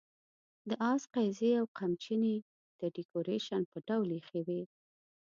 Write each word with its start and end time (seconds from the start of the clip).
د 0.69 0.71
آس 0.91 1.03
قیضې 1.13 1.51
او 1.59 1.65
قمچینې 1.77 2.35
د 2.79 2.81
ډیکوریشن 2.95 3.61
په 3.71 3.77
ډول 3.87 4.07
اېښې 4.17 4.41
وې. 4.47 4.61